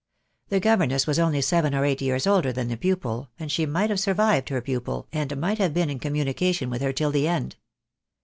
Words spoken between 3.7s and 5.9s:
have survived her pupil, and might have